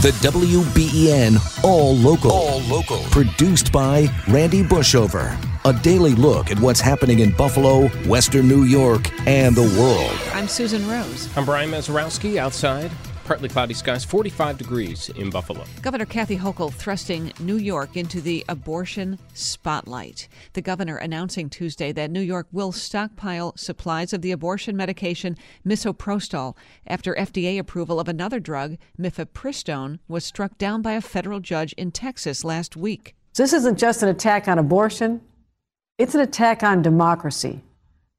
[0.00, 2.32] The WBEN All Local.
[2.32, 3.00] All Local.
[3.10, 5.36] Produced by Randy Bushover.
[5.66, 10.18] A daily look at what's happening in Buffalo, Western New York, and the world.
[10.32, 11.28] I'm Susan Rose.
[11.36, 12.90] I'm Brian Mazurowski outside.
[13.30, 15.62] Partly cloudy skies, 45 degrees in Buffalo.
[15.82, 20.26] Governor Kathy Hochul thrusting New York into the abortion spotlight.
[20.54, 26.56] The governor announcing Tuesday that New York will stockpile supplies of the abortion medication misoprostol
[26.88, 31.92] after FDA approval of another drug, mifepristone, was struck down by a federal judge in
[31.92, 33.14] Texas last week.
[33.36, 35.20] This isn't just an attack on abortion,
[35.98, 37.60] it's an attack on democracy.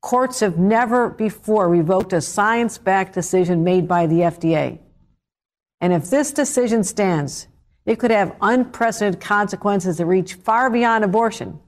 [0.01, 4.79] Courts have never before revoked a science backed decision made by the FDA.
[5.81, 7.47] And if this decision stands,
[7.85, 11.59] it could have unprecedented consequences that reach far beyond abortion,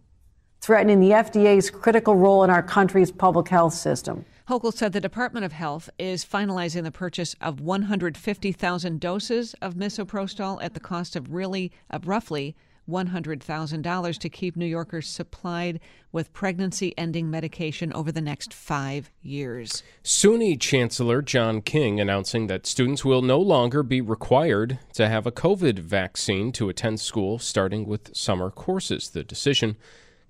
[0.61, 4.23] threatening the FDA's critical role in our country's public health system.
[4.47, 10.61] Hochul said the Department of Health is finalizing the purchase of 150,000 doses of misoprostol
[10.61, 12.55] at the cost of really of roughly
[12.89, 15.79] $100,000 to keep New Yorkers supplied
[16.11, 19.83] with pregnancy ending medication over the next five years.
[20.03, 25.31] SUNY Chancellor John King announcing that students will no longer be required to have a
[25.31, 29.09] COVID vaccine to attend school starting with summer courses.
[29.09, 29.77] The decision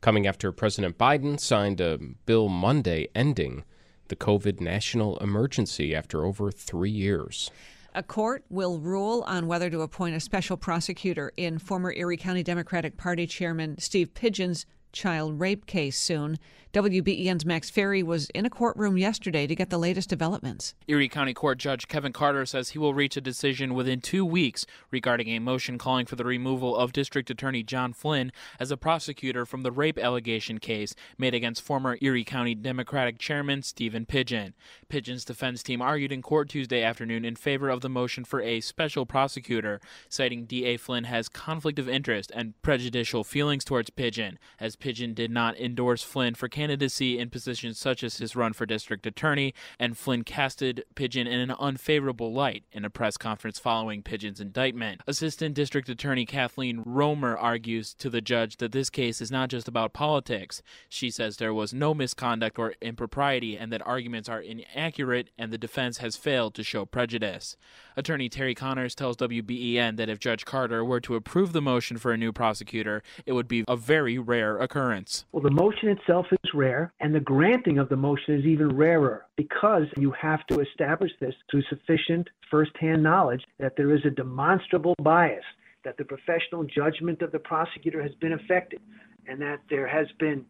[0.02, 3.64] coming after President Biden signed a bill Monday ending
[4.10, 7.50] the COVID national emergency after over three years.
[7.96, 12.42] A court will rule on whether to appoint a special prosecutor in former Erie County
[12.42, 16.40] Democratic Party Chairman Steve Pigeon's child rape case soon.
[16.74, 20.74] WBEN's Max Ferry was in a courtroom yesterday to get the latest developments.
[20.88, 24.66] Erie County Court Judge Kevin Carter says he will reach a decision within two weeks
[24.90, 29.46] regarding a motion calling for the removal of District Attorney John Flynn as a prosecutor
[29.46, 34.56] from the rape allegation case made against former Erie County Democratic Chairman Stephen Pigeon.
[34.90, 38.62] Pigeon's defense team argued in court Tuesday afternoon in favor of the motion for a
[38.62, 39.80] special prosecutor,
[40.10, 40.78] citing D.A.
[40.78, 46.02] Flynn has conflict of interest and prejudicial feelings towards Pigeon, as Pigeon did not endorse
[46.02, 50.86] Flynn for candidacy in positions such as his run for district attorney, and Flynn casted
[50.96, 55.02] Pigeon in an unfavorable light in a press conference following Pigeon's indictment.
[55.06, 59.68] Assistant District Attorney Kathleen Romer argues to the judge that this case is not just
[59.68, 60.64] about politics.
[60.88, 65.58] She says there was no misconduct or impropriety and that arguments are inaccurate and the
[65.58, 67.58] defense has failed to show prejudice.
[67.98, 72.14] Attorney Terry Connors tells WBEN that if Judge Carter were to approve the motion for
[72.14, 75.26] a new prosecutor, it would be a very rare occurrence.
[75.34, 79.26] Well, the motion itself is rare, and the granting of the motion is even rarer
[79.36, 84.96] because you have to establish this through sufficient firsthand knowledge that there is a demonstrable
[85.02, 85.44] bias,
[85.84, 88.80] that the professional judgment of the prosecutor has been affected,
[89.28, 90.46] and that there has been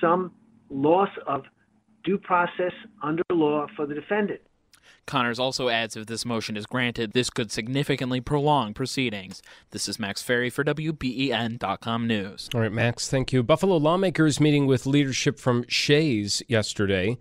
[0.00, 0.32] some
[0.70, 1.42] loss of
[2.04, 4.40] due process under law for the defendant.
[5.06, 9.42] Connors also adds if this motion is granted, this could significantly prolong proceedings.
[9.70, 12.48] This is Max Ferry for WBEN.com News.
[12.54, 13.42] All right, Max, thank you.
[13.42, 17.18] Buffalo lawmakers meeting with leadership from Shea's yesterday.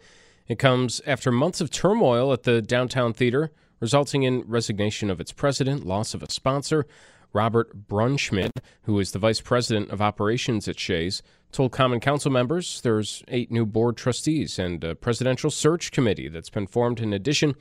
[0.47, 5.31] It comes after months of turmoil at the downtown theater, resulting in resignation of its
[5.31, 6.85] president, loss of a sponsor.
[7.33, 8.51] Robert Brunschmidt,
[8.83, 11.21] who is the vice president of operations at Shea's,
[11.51, 16.49] told Common Council members there's eight new board trustees and a presidential search committee that's
[16.49, 16.99] been formed.
[16.99, 17.55] In addition,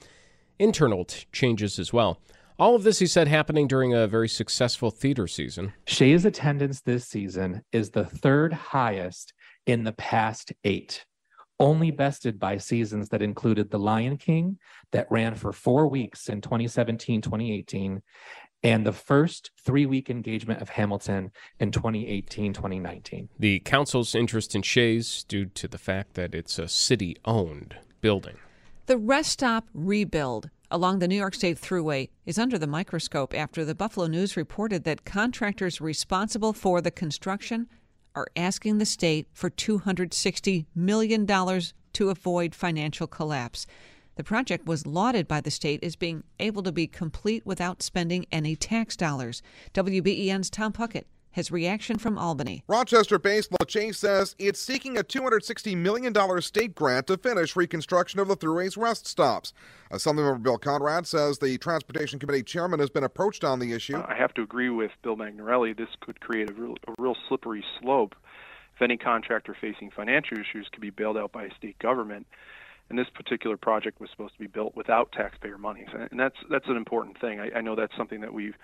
[0.58, 2.20] internal t- changes as well.
[2.58, 5.72] All of this, he said, happening during a very successful theater season.
[5.86, 9.32] Shea's attendance this season is the third highest
[9.66, 11.04] in the past eight,
[11.58, 14.58] only bested by seasons that included The Lion King,
[14.92, 18.00] that ran for four weeks in 2017 2018,
[18.64, 21.30] and the first three week engagement of Hamilton
[21.60, 23.28] in 2018 2019.
[23.38, 28.38] The council's interest in Shea's due to the fact that it's a city owned building.
[28.86, 33.64] The rest stop rebuild along the New York State Thruway is under the microscope after
[33.64, 37.68] the Buffalo News reported that contractors responsible for the construction
[38.14, 43.66] are asking the state for $260 million to avoid financial collapse.
[44.16, 48.26] The project was lauded by the state as being able to be complete without spending
[48.30, 49.42] any tax dollars.
[49.74, 52.62] WBEN's Tom Puckett his reaction from Albany.
[52.68, 58.28] Rochester based LaChase says it's seeking a $260 million state grant to finish reconstruction of
[58.28, 59.52] the Thruway's rest stops.
[59.90, 63.96] Assemblymember Bill Conrad says the Transportation Committee chairman has been approached on the issue.
[63.96, 65.76] I have to agree with Bill Magnarelli.
[65.76, 68.14] This could create a real, a real slippery slope
[68.76, 72.28] if any contractor facing financial issues could be bailed out by a state government.
[72.90, 76.68] And this particular project was supposed to be built without taxpayer money, and that's that's
[76.68, 77.40] an important thing.
[77.40, 78.54] I, I know that's something that we've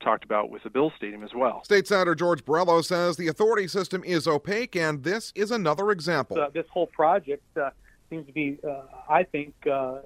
[0.00, 1.62] talked about with the Bill Stadium as well.
[1.64, 6.38] State Senator George Borrello says the authority system is opaque, and this is another example.
[6.38, 7.70] Uh, this whole project uh,
[8.10, 9.98] seems to be, uh, I think, uh,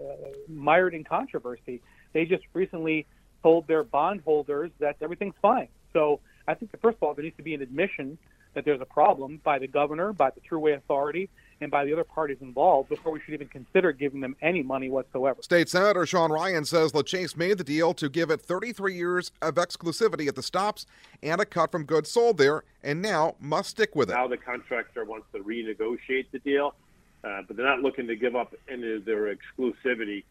[0.48, 1.80] mired in controversy.
[2.12, 3.06] They just recently
[3.42, 5.68] told their bondholders that everything's fine.
[5.92, 8.18] So I think that first of all, there needs to be an admission
[8.54, 11.30] that there's a problem by the governor, by the Thruway Authority,
[11.60, 14.88] and by the other parties involved before we should even consider giving them any money
[14.88, 15.42] whatsoever.
[15.42, 19.56] State Senator Sean Ryan says LaChase made the deal to give it 33 years of
[19.56, 20.86] exclusivity at the stops
[21.22, 24.14] and a cut from goods sold there, and now must stick with it.
[24.14, 26.74] Now the contractor wants to renegotiate the deal,
[27.22, 30.24] uh, but they're not looking to give up any of their exclusivity.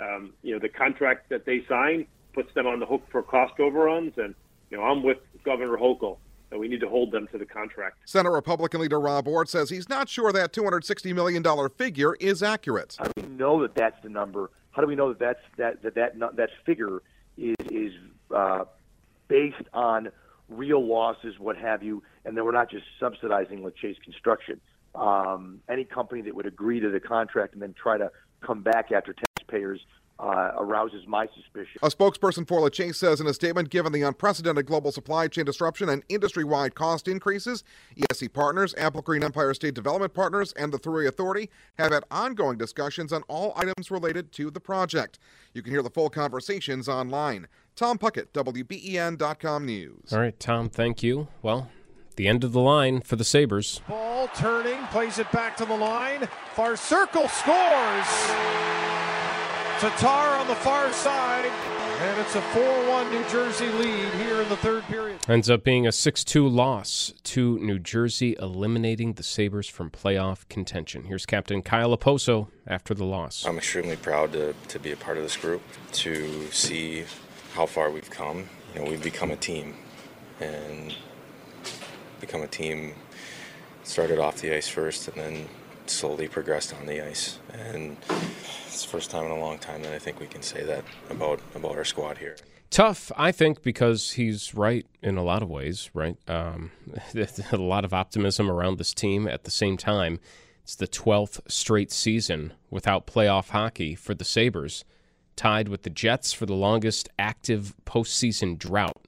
[0.00, 3.60] Um, you know, the contract that they sign puts them on the hook for cost
[3.60, 4.34] overruns, and
[4.70, 6.16] you know, I'm with Governor Hochul
[6.52, 7.96] and we need to hold them to the contract.
[8.04, 12.96] Senate Republican leader Rob Ortt says he's not sure that $260 million figure is accurate.
[12.98, 14.50] How do we know that that's the number?
[14.70, 17.02] How do we know that that's, that that that, that figure
[17.36, 17.92] is is
[18.34, 18.64] uh,
[19.28, 20.10] based on
[20.48, 24.60] real losses, what have you, and then we're not just subsidizing LaChase Construction.
[24.94, 28.10] Um, any company that would agree to the contract and then try to
[28.42, 29.80] come back after taxpayers
[30.22, 31.80] uh, arouses my suspicion.
[31.82, 35.88] A spokesperson for LaChase says in a statement given the unprecedented global supply chain disruption
[35.88, 37.64] and industry wide cost increases,
[37.96, 43.12] ESC Partners, Applegreen Empire State Development Partners, and the Thruway Authority have had ongoing discussions
[43.12, 45.18] on all items related to the project.
[45.54, 47.48] You can hear the full conversations online.
[47.74, 50.12] Tom Puckett, WBEN.com News.
[50.12, 51.28] All right, Tom, thank you.
[51.40, 51.70] Well,
[52.16, 53.80] the end of the line for the Sabres.
[53.88, 56.28] Ball turning, plays it back to the line.
[56.54, 58.91] Far circle scores.
[59.82, 64.48] Tatar on the far side, and it's a 4 1 New Jersey lead here in
[64.48, 65.18] the third period.
[65.28, 70.48] Ends up being a 6 2 loss to New Jersey, eliminating the Sabres from playoff
[70.48, 71.06] contention.
[71.06, 73.44] Here's Captain Kyle Okposo after the loss.
[73.44, 75.62] I'm extremely proud to, to be a part of this group,
[75.94, 77.02] to see
[77.54, 78.48] how far we've come.
[78.76, 79.74] You know, we've become a team,
[80.38, 80.94] and
[82.20, 82.94] become a team.
[83.82, 85.48] Started off the ice first, and then
[85.86, 87.40] slowly progressed on the ice.
[87.52, 87.96] And
[88.72, 90.82] it's the first time in a long time that I think we can say that
[91.10, 92.36] about about our squad here.
[92.70, 95.90] Tough, I think, because he's right in a lot of ways.
[95.92, 96.70] Right, um,
[97.52, 99.28] a lot of optimism around this team.
[99.28, 100.20] At the same time,
[100.62, 104.86] it's the twelfth straight season without playoff hockey for the Sabres,
[105.36, 109.06] tied with the Jets for the longest active postseason drought.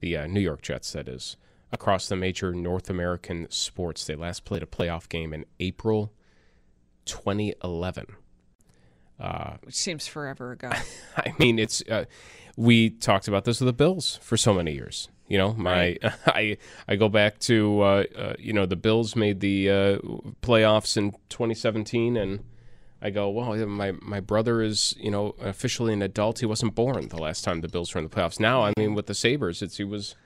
[0.00, 1.36] The uh, New York Jets, that is,
[1.70, 4.06] across the major North American sports.
[4.06, 6.14] They last played a playoff game in April
[7.04, 8.16] 2011.
[9.22, 10.70] Uh, Which seems forever ago.
[11.16, 12.06] I mean, it's uh,
[12.56, 15.08] we talked about this with the Bills for so many years.
[15.28, 16.12] You know, my right.
[16.26, 16.56] I
[16.88, 19.98] I go back to uh, uh, you know the Bills made the uh,
[20.42, 22.42] playoffs in 2017, and
[23.00, 26.40] I go, well, my my brother is you know officially an adult.
[26.40, 28.40] He wasn't born the last time the Bills were in the playoffs.
[28.40, 30.16] Now, I mean, with the Sabres, it's he was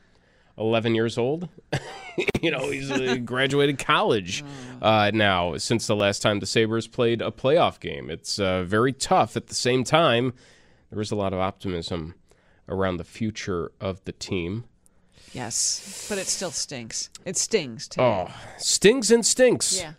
[0.58, 1.48] 11 years old.
[2.40, 4.44] you know, he's uh, graduated college
[4.80, 8.10] uh, now since the last time the Sabres played a playoff game.
[8.10, 9.36] It's uh, very tough.
[9.36, 10.32] At the same time,
[10.90, 12.14] there is a lot of optimism
[12.68, 14.64] around the future of the team.
[15.32, 17.10] Yes, but it still stinks.
[17.24, 18.00] It stings too.
[18.00, 19.78] Oh, stings and stinks.
[19.78, 19.92] Yeah.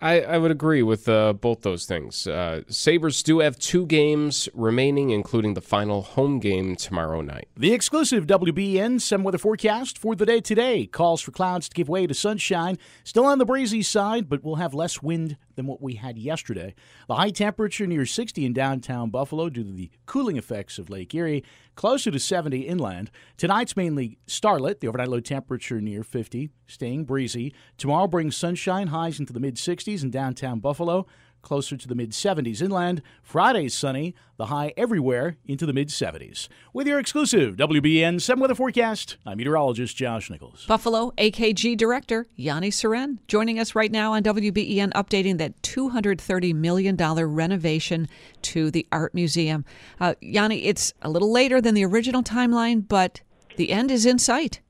[0.00, 2.26] I, I would agree with uh, both those things.
[2.26, 7.48] Uh, Sabres do have two games remaining, including the final home game tomorrow night.
[7.56, 11.88] The exclusive WBEN Seven Weather Forecast for the day today calls for clouds to give
[11.88, 12.78] way to sunshine.
[13.04, 16.74] Still on the breezy side, but we'll have less wind than what we had yesterday.
[17.08, 21.14] The high temperature near 60 in downtown Buffalo due to the cooling effects of Lake
[21.14, 23.10] Erie, closer to 70 inland.
[23.36, 27.54] Tonight's mainly starlit, the overnight low temperature near 50, staying breezy.
[27.78, 31.06] Tomorrow brings sunshine, highs into the mid 60s in downtown Buffalo
[31.44, 33.02] closer to the mid 70s inland.
[33.22, 36.48] Friday sunny, the high everywhere into the mid 70s.
[36.72, 40.64] With your exclusive WBEN 7 weather forecast, I'm meteorologist Josh Nichols.
[40.66, 46.96] Buffalo AKG Director Janne Sirén joining us right now on WBEN updating that $230 million
[46.96, 48.08] renovation
[48.42, 49.64] to the Art Museum.
[50.00, 53.20] Uh, Yanni, it's a little later than the original timeline, but
[53.56, 54.60] the end is in sight.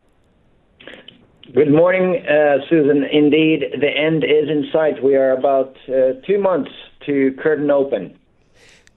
[1.52, 3.04] Good morning, uh, Susan.
[3.04, 5.04] Indeed, the end is in sight.
[5.04, 6.70] We are about uh, two months
[7.04, 8.18] to curtain open.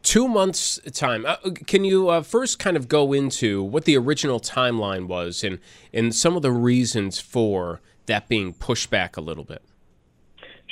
[0.01, 1.25] Two months' time.
[1.25, 1.35] Uh,
[1.65, 5.59] can you uh, first kind of go into what the original timeline was and,
[5.91, 9.61] and some of the reasons for that being pushed back a little bit?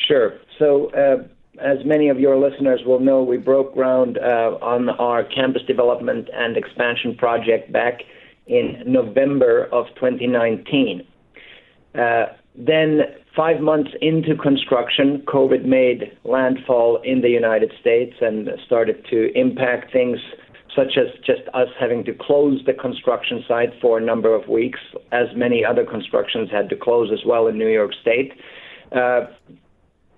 [0.07, 0.39] Sure.
[0.57, 1.27] So, uh,
[1.61, 6.29] as many of your listeners will know, we broke ground uh, on our campus development
[6.33, 8.01] and expansion project back
[8.47, 11.05] in November of 2019.
[11.97, 12.25] Uh,
[12.57, 13.01] then,
[13.35, 19.91] five months into construction, COVID made landfall in the United States and started to impact
[19.91, 20.19] things
[20.75, 24.79] such as just us having to close the construction site for a number of weeks,
[25.11, 28.33] as many other constructions had to close as well in New York State.
[28.91, 29.27] Uh,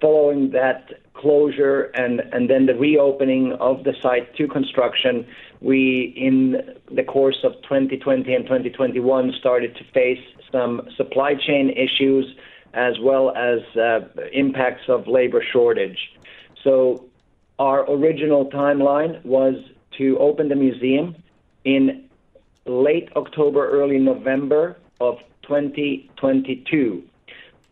[0.02, 5.26] following that closure and, and then the reopening of the site to construction,
[5.62, 6.58] we, in
[6.96, 12.26] the course of 2020 and 2021, started to face some supply chain issues
[12.74, 14.00] as well as uh,
[14.34, 15.98] impacts of labor shortage.
[16.64, 17.06] So,
[17.60, 19.56] our original timeline was
[19.98, 21.16] to open the museum
[21.64, 22.08] in
[22.66, 27.04] late October, early November of 2022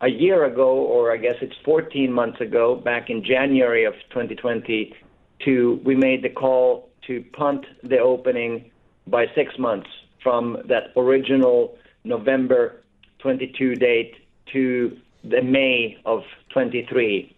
[0.00, 5.80] a year ago, or I guess it's 14 months ago, back in January of 2022,
[5.84, 8.70] we made the call to punt the opening
[9.06, 9.88] by six months
[10.22, 12.82] from that original November
[13.18, 14.14] 22 date
[14.52, 17.34] to the May of 23.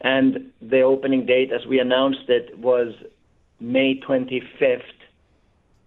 [0.00, 2.94] And the opening date, as we announced it, was
[3.60, 4.82] May 25th,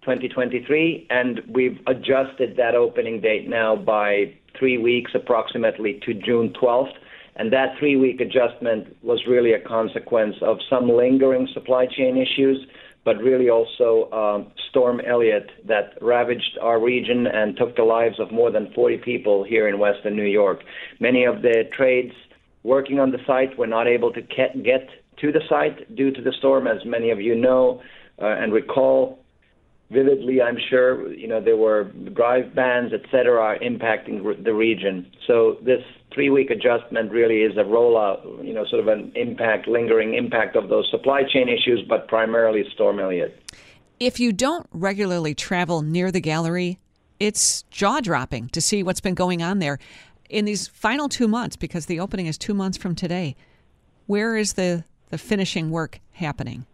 [0.02, 6.94] 2023, and we've adjusted that opening date now by three weeks approximately to June 12th.
[7.36, 12.66] And that three week adjustment was really a consequence of some lingering supply chain issues,
[13.06, 18.32] but really also um, Storm Elliott that ravaged our region and took the lives of
[18.32, 20.60] more than 40 people here in Western New York.
[21.00, 22.14] Many of the trades
[22.64, 24.90] working on the site were not able to get
[25.22, 27.82] to the site due to the storm, as many of you know
[28.22, 29.20] uh, and recall
[29.92, 35.12] vividly, I'm sure, you know, there were drive bans, et cetera, impacting the region.
[35.26, 40.16] So this three-week adjustment really is a rollout, you know, sort of an impact, lingering
[40.16, 43.40] impact of those supply chain issues, but primarily Storm Elliott.
[44.00, 46.80] If you don't regularly travel near the gallery,
[47.20, 49.78] it's jaw-dropping to see what's been going on there
[50.30, 53.36] in these final two months, because the opening is two months from today.
[54.08, 56.66] Where is the, the finishing work happening?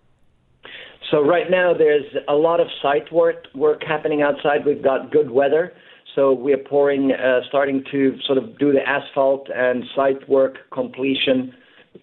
[1.11, 4.65] So right now there's a lot of site work work happening outside.
[4.65, 5.73] We've got good weather,
[6.15, 11.53] so we're pouring, uh, starting to sort of do the asphalt and site work completion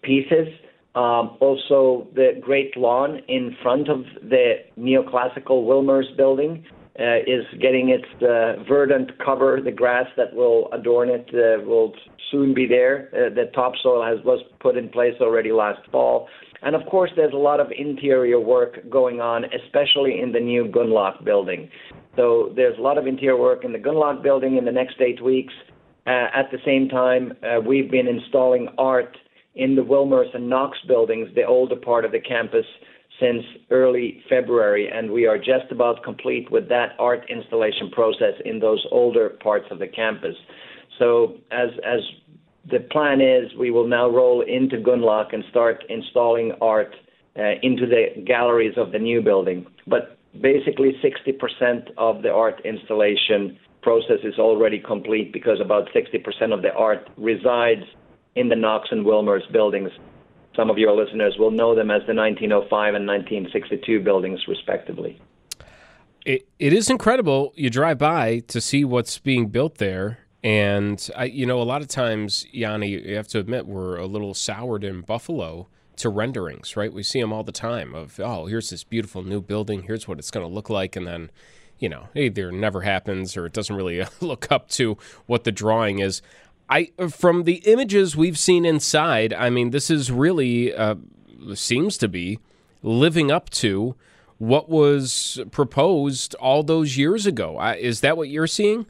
[0.02, 0.48] pieces.
[0.94, 6.64] Um, also, the great lawn in front of the neoclassical Wilmers building
[7.00, 9.60] uh, is getting its uh, verdant cover.
[9.64, 11.94] The grass that will adorn it uh, will
[12.30, 13.08] soon be there.
[13.14, 16.28] Uh, the topsoil has was put in place already last fall.
[16.60, 20.66] And of course, there's a lot of interior work going on, especially in the new
[20.66, 21.70] Gundlach building.
[22.16, 25.22] So there's a lot of interior work in the Gundlach building in the next eight
[25.22, 25.54] weeks.
[26.06, 29.16] Uh, at the same time, uh, we've been installing art
[29.54, 32.66] in the Wilmers and Knox buildings, the older part of the campus,
[33.20, 38.58] since early February, and we are just about complete with that art installation process in
[38.58, 40.34] those older parts of the campus.
[40.98, 42.00] So as as
[42.70, 46.94] the plan is we will now roll into Gundlach and start installing art
[47.38, 49.66] uh, into the galleries of the new building.
[49.86, 56.62] But basically, 60% of the art installation process is already complete because about 60% of
[56.62, 57.82] the art resides
[58.34, 59.90] in the Knox and Wilmers buildings.
[60.56, 65.20] Some of your listeners will know them as the 1905 and 1962 buildings, respectively.
[66.24, 67.52] It, it is incredible.
[67.56, 71.82] You drive by to see what's being built there, and I, you know, a lot
[71.82, 76.76] of times, Janne, you have to admit we're a little soured in Buffalo to renderings,
[76.76, 76.92] right?
[76.92, 79.82] We see them all the time of, oh, here's this beautiful new building.
[79.82, 81.30] Here's what it's going to look like, and then,
[81.78, 84.96] you know, either never happens or it doesn't really look up to
[85.26, 86.22] what the drawing is.
[86.68, 90.94] I, from the images we've seen inside, I mean, this is really uh,
[91.54, 92.38] seems to be
[92.82, 93.94] living up to
[94.38, 97.58] what was proposed all those years ago.
[97.58, 98.86] I, is that what you're seeing?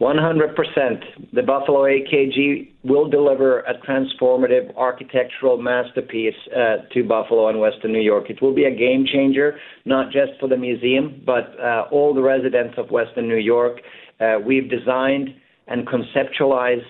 [0.00, 1.32] 100%.
[1.32, 8.02] The Buffalo AKG will deliver a transformative architectural masterpiece uh, to Buffalo and Western New
[8.02, 8.28] York.
[8.28, 12.20] It will be a game changer, not just for the museum, but uh, all the
[12.20, 13.78] residents of Western New York.
[14.20, 15.30] Uh, we've designed
[15.66, 16.82] and conceptualized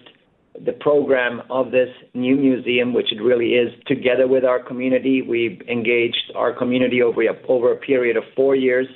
[0.64, 5.22] the program of this new museum, which it really is, together with our community.
[5.22, 8.86] We've engaged our community over a, over a period of four years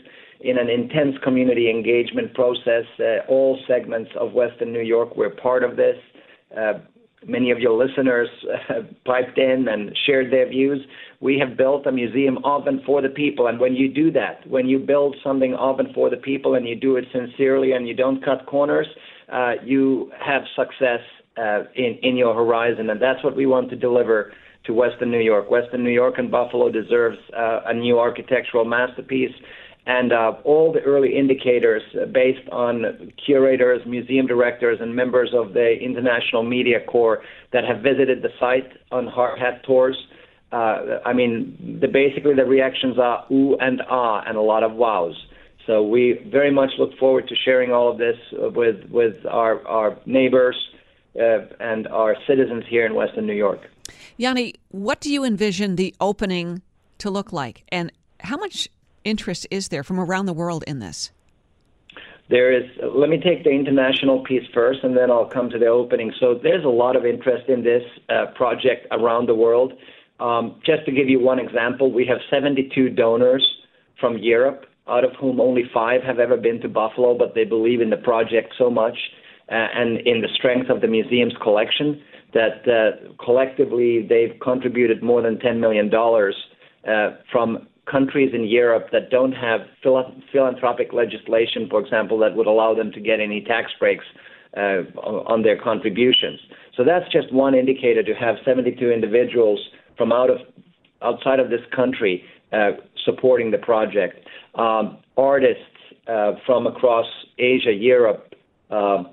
[0.40, 2.85] in an intense community engagement process.
[2.99, 5.97] Uh, all segments of Western New York were part of this.
[6.56, 6.75] Uh,
[7.26, 8.28] many of your listeners
[8.70, 10.80] uh, piped in and shared their views.
[11.20, 13.47] We have built a museum of and for the people.
[13.47, 16.66] And when you do that, when you build something of and for the people and
[16.66, 18.87] you do it sincerely and you don't cut corners,
[19.32, 21.00] uh, you have success
[21.37, 22.88] uh, in, in your horizon.
[22.90, 24.32] And that's what we want to deliver
[24.64, 25.50] to Western New York.
[25.50, 29.35] Western New York and Buffalo deserves uh, a new architectural masterpiece
[29.90, 35.52] and uh, all the early indicators uh, based on curators, museum directors, and members of
[35.52, 39.97] the International Media Corps that have visited the site on hard hat tours.
[40.52, 44.73] Uh, I mean, the, basically the reactions are ooh and ah, and a lot of
[44.75, 45.16] wows.
[45.66, 49.99] So we very much look forward to sharing all of this with with our our
[50.06, 50.56] neighbors,
[51.16, 53.61] uh, and our citizens here in Western New York.
[54.20, 56.62] Janne, what do you envision the opening
[56.99, 58.68] to look like, and how much
[59.04, 61.11] interest is there from around the world in this?
[62.28, 65.66] There is, let me take the international piece first, and then I'll come to the
[65.66, 66.12] opening.
[66.21, 69.73] So there's a lot of interest in this uh, project around the world.
[70.21, 73.45] Um, just to give you one example, we have 72 donors
[73.99, 77.80] from Europe, out of whom only five have ever been to Buffalo, but they believe
[77.80, 78.97] in the project so much
[79.49, 82.00] uh, and in the strength of the museum's collection
[82.33, 89.11] that uh, collectively they've contributed more than $10 million uh, from countries in Europe that
[89.11, 94.04] don't have philanthropic legislation, for example, that would allow them to get any tax breaks
[94.56, 96.40] uh, on their contributions.
[96.76, 99.61] So that's just one indicator to have 72 individuals
[99.97, 100.38] from out of
[101.02, 102.73] outside of this country uh,
[103.04, 104.26] supporting the project.
[104.54, 105.62] Um, artists
[106.06, 107.06] uh, from across
[107.38, 108.35] Asia, Europe,
[108.70, 109.04] uh,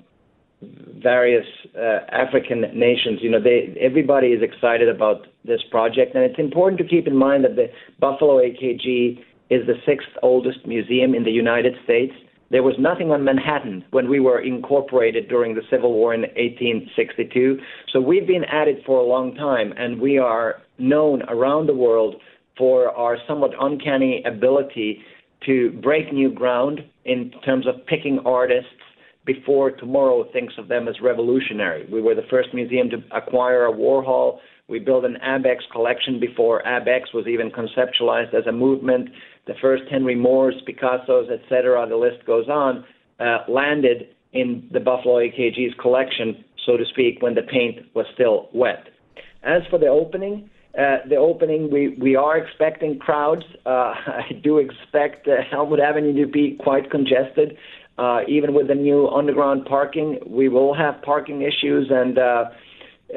[0.60, 1.46] various
[1.76, 3.20] uh, African nations.
[3.22, 7.16] You know, they everybody is excited about this project, and it's important to keep in
[7.16, 7.66] mind that the
[8.00, 9.18] Buffalo AKG
[9.50, 12.12] is the sixth oldest museum in the United States.
[12.50, 17.58] There was nothing on Manhattan when we were incorporated during the Civil War in 1862.
[17.92, 21.74] So we've been at it for a long time, and we are known around the
[21.74, 22.16] world
[22.56, 25.02] for our somewhat uncanny ability
[25.46, 28.70] to break new ground in terms of picking artists
[29.28, 31.86] before tomorrow thinks of them as revolutionary.
[31.92, 34.38] We were the first museum to acquire a Warhol.
[34.68, 39.10] We built an Abex collection before Abex was even conceptualized as a movement.
[39.46, 42.86] The first Henry Moores, Picassos, etc., the list goes on,
[43.20, 48.48] uh, landed in the Buffalo AKG's collection, so to speak, when the paint was still
[48.54, 48.88] wet.
[49.42, 53.42] As for the opening, uh, the opening, we, we are expecting crowds.
[53.66, 53.68] Uh,
[54.06, 57.58] I do expect uh, Elmwood Avenue to be quite congested.
[57.98, 62.44] Uh, even with the new underground parking, we will have parking issues, and uh,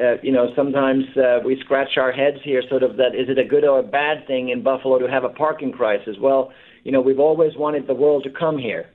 [0.00, 3.38] uh, you know sometimes uh, we scratch our heads here, sort of that is it
[3.38, 6.16] a good or a bad thing in Buffalo to have a parking crisis?
[6.20, 8.90] Well, you know we've always wanted the world to come here.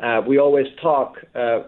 [0.00, 1.62] Uh, we always talk uh,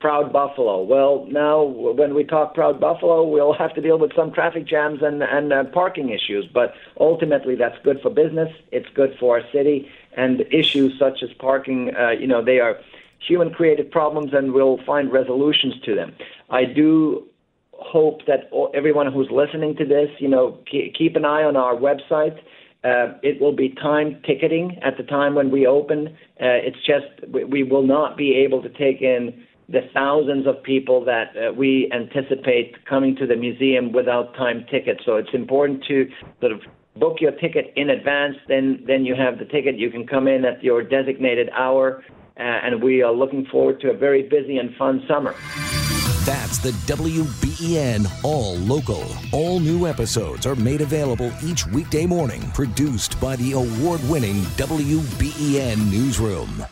[0.00, 0.82] proud Buffalo.
[0.82, 5.02] Well, now when we talk proud Buffalo, we'll have to deal with some traffic jams
[5.02, 6.46] and and uh, parking issues.
[6.46, 8.50] But ultimately, that's good for business.
[8.70, 12.78] It's good for our city, and issues such as parking, uh, you know, they are
[13.26, 16.12] human created problems and we'll find resolutions to them.
[16.50, 17.26] I do
[17.72, 22.38] hope that everyone who's listening to this, you know, keep an eye on our website.
[22.84, 26.08] Uh, it will be time ticketing at the time when we open.
[26.40, 31.04] Uh, it's just we, will not be able to take in the thousands of people
[31.04, 35.00] that uh, we anticipate coming to the museum without time tickets.
[35.06, 36.08] So it's important to
[36.40, 36.60] sort of
[36.96, 38.34] book your ticket in advance.
[38.48, 39.78] Then then you have the ticket.
[39.78, 42.02] You can come in at your designated hour
[42.36, 45.34] and we are looking forward to a very busy and fun summer.
[46.24, 49.04] That's the WBEN All Local.
[49.32, 55.90] All new episodes are made available each weekday morning, produced by the award winning WBEN
[55.90, 56.64] Newsroom.